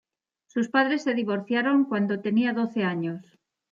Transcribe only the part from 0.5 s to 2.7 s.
padres se divorciaron cuando tenía